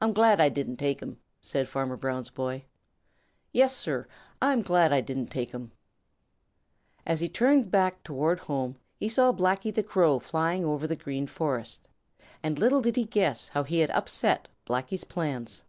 [0.00, 2.64] "I'm glad I didn't take 'em," said Farmer Brown's boy.
[3.50, 4.06] "Yes, Sir,
[4.40, 5.72] I'm glad I didn't take 'em."
[7.04, 11.26] As he turned back toward home, he saw Blacky the Crow flying over the Green
[11.26, 11.88] Forest,
[12.40, 15.64] and little did he guess how he had upset Blacky's plans.